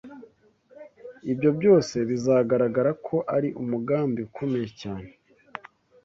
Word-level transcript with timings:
ibyo 1.31 1.49
byose 1.57 1.95
bizagaragara 2.09 2.91
ko 3.07 3.15
ari 3.35 3.49
umugambi 3.61 4.19
ukomeye 4.29 4.67
cyane 4.81 5.09